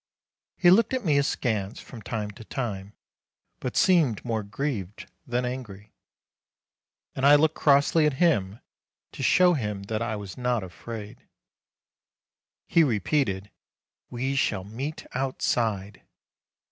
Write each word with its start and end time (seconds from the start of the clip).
He 0.57 0.71
looked 0.71 0.95
at 0.95 1.05
me 1.05 1.19
askance 1.19 1.79
from 1.79 2.01
time 2.01 2.31
to 2.31 2.43
time, 2.43 2.93
but 3.59 3.77
seemed 3.77 4.25
more 4.25 4.41
grieved 4.41 5.07
than 5.27 5.45
angry. 5.45 5.93
And 7.13 7.23
I 7.23 7.35
looked 7.35 7.53
crossly 7.53 8.07
at 8.07 8.13
him, 8.13 8.61
to 9.11 9.21
show 9.21 9.53
him 9.53 9.83
that 9.83 10.01
I 10.01 10.15
was 10.15 10.39
not 10.39 10.63
afraid. 10.63 11.17
i86 11.17 11.21
MARCH 11.21 11.29
He 12.65 12.83
repeated, 12.83 13.51
"We 14.09 14.33
shall 14.35 14.63
meet 14.63 15.05
outside 15.13 16.01